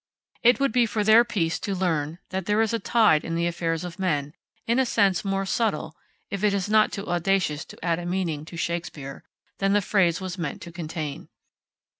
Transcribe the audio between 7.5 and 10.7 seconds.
to add a meaning to Shakespeare than the phrase was meant